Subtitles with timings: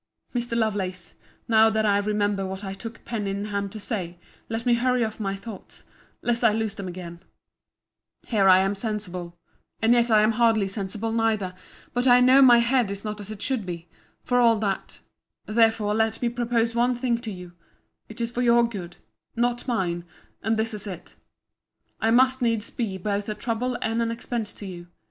[0.33, 0.57] Mr.
[0.57, 1.13] Lovelace,
[1.47, 4.17] now that I remember what I took pen in hand to say,
[4.49, 5.83] let me hurry off my thoughts,
[6.23, 12.19] lest I lose them again—here I am sensible—and yet I am hardly sensible neither—but I
[12.19, 13.89] know my head is not as it should be,
[14.23, 17.51] for all that—therefore let me propose one thing to you:
[18.09, 20.03] it is for your good—not mine;
[20.41, 21.13] and this is it:
[21.99, 24.87] I must needs be both a trouble and an expense to you.